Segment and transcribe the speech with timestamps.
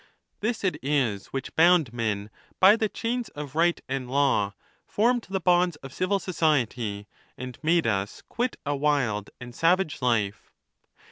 [0.39, 4.55] This it is which bound men by the chains of right and law,
[4.87, 10.51] formed the bonds of civil society, and made us quit a wild and savage life.